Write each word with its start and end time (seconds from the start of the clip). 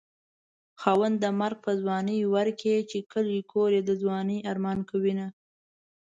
خاونده 0.81 1.27
مرګ 1.41 1.57
په 1.65 1.71
ځوانۍ 1.81 2.19
ورکړې 2.35 2.77
چې 2.89 2.97
کلی 3.11 3.39
کور 3.51 3.69
يې 3.77 3.81
د 3.85 3.91
ځوانۍ 4.01 4.39
ارمان 4.51 4.79
کوينه 4.89 5.27